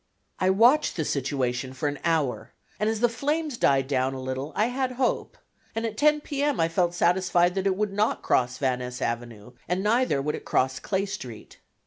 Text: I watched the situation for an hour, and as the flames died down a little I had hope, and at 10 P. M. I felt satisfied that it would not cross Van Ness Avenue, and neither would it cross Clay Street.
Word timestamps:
I 0.39 0.49
watched 0.49 0.95
the 0.95 1.05
situation 1.05 1.73
for 1.73 1.87
an 1.87 1.99
hour, 2.03 2.53
and 2.79 2.89
as 2.89 3.01
the 3.01 3.07
flames 3.07 3.55
died 3.55 3.87
down 3.87 4.15
a 4.15 4.19
little 4.19 4.51
I 4.55 4.65
had 4.69 4.93
hope, 4.93 5.37
and 5.75 5.85
at 5.85 5.95
10 5.95 6.21
P. 6.21 6.41
M. 6.41 6.59
I 6.59 6.69
felt 6.69 6.95
satisfied 6.95 7.53
that 7.53 7.67
it 7.67 7.75
would 7.77 7.93
not 7.93 8.23
cross 8.23 8.57
Van 8.57 8.79
Ness 8.79 8.99
Avenue, 8.99 9.51
and 9.67 9.83
neither 9.83 10.19
would 10.19 10.33
it 10.33 10.43
cross 10.43 10.79
Clay 10.79 11.05
Street. 11.05 11.59